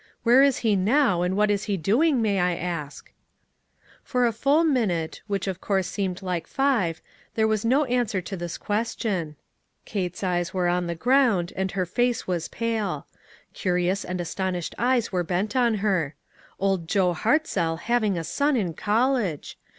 [0.23, 3.11] Where is he now, and what is he doing, may I ask?"
[4.03, 7.03] For a full minute, which of course seemed like five,
[7.35, 9.35] there was no answer to this question.
[9.85, 13.05] Kate's eyes were on the ground, and her face was pale.
[13.53, 16.15] Curious and aston ished eyes were bent on her.
[16.59, 19.55] Old Joe Hartzell having a son in college!